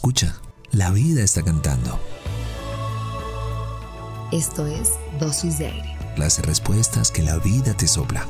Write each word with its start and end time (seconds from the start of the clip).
Escucha, 0.00 0.34
la 0.72 0.90
vida 0.92 1.22
está 1.22 1.42
cantando. 1.42 2.00
Esto 4.32 4.66
es 4.66 4.92
Dosis 5.20 5.58
de 5.58 5.66
Aire. 5.66 5.94
Las 6.16 6.40
respuestas 6.40 7.10
que 7.10 7.22
la 7.22 7.36
vida 7.36 7.74
te 7.74 7.86
sopla. 7.86 8.26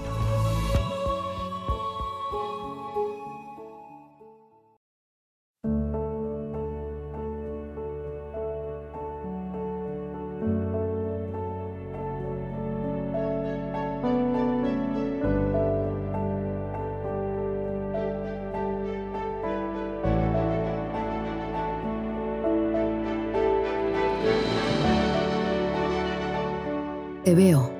Te 27.24 27.34
veo. 27.34 27.70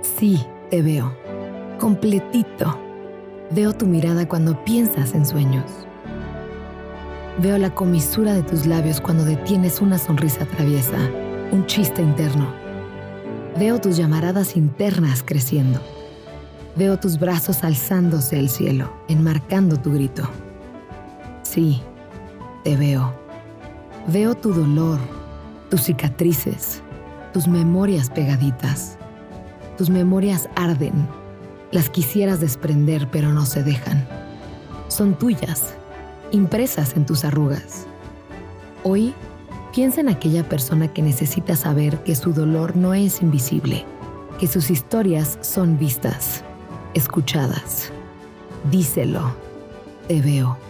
Sí, 0.00 0.42
te 0.70 0.80
veo. 0.80 1.14
Completito. 1.78 2.78
Veo 3.50 3.74
tu 3.74 3.86
mirada 3.86 4.26
cuando 4.26 4.64
piensas 4.64 5.12
en 5.14 5.26
sueños. 5.26 5.70
Veo 7.38 7.58
la 7.58 7.74
comisura 7.74 8.32
de 8.32 8.42
tus 8.42 8.64
labios 8.64 9.02
cuando 9.02 9.24
detienes 9.24 9.82
una 9.82 9.98
sonrisa 9.98 10.46
traviesa, 10.46 10.96
un 11.52 11.66
chiste 11.66 12.00
interno. 12.00 12.46
Veo 13.58 13.78
tus 13.78 13.98
llamaradas 13.98 14.56
internas 14.56 15.22
creciendo. 15.22 15.78
Veo 16.74 16.98
tus 16.98 17.18
brazos 17.18 17.62
alzándose 17.64 18.38
al 18.38 18.48
cielo, 18.48 18.90
enmarcando 19.08 19.76
tu 19.76 19.92
grito. 19.92 20.22
Sí, 21.42 21.82
te 22.64 22.76
veo. 22.76 23.12
Veo 24.06 24.34
tu 24.34 24.54
dolor, 24.54 24.98
tus 25.68 25.82
cicatrices, 25.82 26.82
tus 27.32 27.46
memorias 27.46 28.10
pegaditas. 28.10 28.98
Tus 29.78 29.90
memorias 29.90 30.48
arden. 30.56 31.08
Las 31.72 31.88
quisieras 31.88 32.40
desprender, 32.40 33.08
pero 33.10 33.32
no 33.32 33.46
se 33.46 33.62
dejan. 33.62 34.06
Son 34.88 35.14
tuyas, 35.14 35.74
impresas 36.32 36.96
en 36.96 37.06
tus 37.06 37.24
arrugas. 37.24 37.86
Hoy, 38.82 39.14
piensa 39.72 40.00
en 40.00 40.08
aquella 40.08 40.48
persona 40.48 40.88
que 40.88 41.02
necesita 41.02 41.54
saber 41.54 42.02
que 42.02 42.16
su 42.16 42.32
dolor 42.32 42.76
no 42.76 42.94
es 42.94 43.22
invisible, 43.22 43.84
que 44.38 44.48
sus 44.48 44.70
historias 44.70 45.38
son 45.42 45.78
vistas, 45.78 46.42
escuchadas. 46.94 47.92
Díselo, 48.70 49.32
te 50.08 50.20
veo. 50.20 50.69